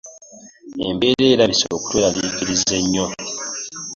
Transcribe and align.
Embeera 0.87 1.29
erabise 1.33 1.65
okutweraliikiriza 1.77 2.71
ennyo. 2.81 3.05